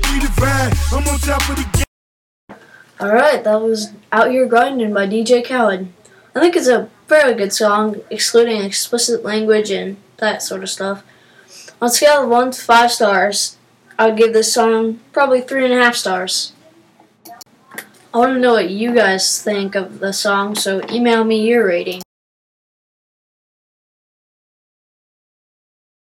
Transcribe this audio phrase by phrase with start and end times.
[0.00, 0.72] divine.
[0.92, 2.56] I'm on top of the game.
[3.00, 5.88] Alright, that was Out Here Grinding by DJ Khaled.
[6.34, 11.04] I think it's a fairly good song, excluding explicit language and that sort of stuff.
[11.80, 13.56] On scale of 1 to 5 stars,
[13.98, 16.52] I would give this song probably 3.5 stars.
[18.12, 21.66] I want to know what you guys think of the song, so email me your
[21.66, 22.02] rating.